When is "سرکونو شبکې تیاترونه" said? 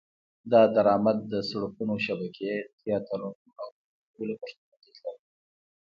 1.49-3.29